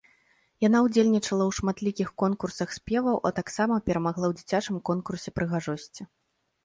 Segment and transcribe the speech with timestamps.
[0.67, 6.01] Яна ўдзельнічала ў шматлікіх конкурсах спеваў, а таксама перамагла ў дзіцячым конкурсе прыгажосці.